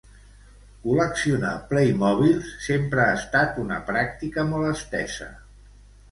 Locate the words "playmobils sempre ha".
1.73-3.11